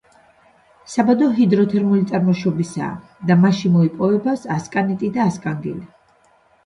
საბადო 0.93 1.27
ჰიდროთერმული 1.39 2.07
წარმოშობისაა 2.11 3.29
და 3.31 3.37
მასში 3.45 3.73
მოიპოვება 3.77 4.35
ასკანიტი 4.59 5.13
და 5.19 5.29
ასკანგელი. 5.33 5.83